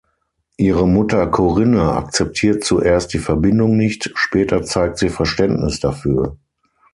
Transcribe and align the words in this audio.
Ihre 0.57 0.87
Mutter 0.87 1.27
Corinne 1.27 1.91
akzeptiert 1.93 2.63
zuerst 2.63 3.13
die 3.13 3.19
Verbindung 3.19 3.77
nicht, 3.77 4.09
später 4.15 4.63
zeigt 4.63 4.97
sie 4.97 5.09
Verständnis 5.09 5.79
dafür. 5.79 6.37